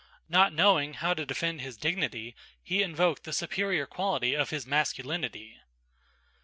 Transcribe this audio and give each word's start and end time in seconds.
Not 0.27 0.51
knowing 0.51 0.95
how 0.95 1.13
to 1.13 1.27
defend 1.27 1.61
his 1.61 1.77
dignity, 1.77 2.35
he 2.63 2.81
invoked 2.81 3.23
the 3.23 3.31
superior 3.31 3.85
quality 3.85 4.33
of 4.33 4.49
his 4.49 4.65
masculinity! 4.65 5.59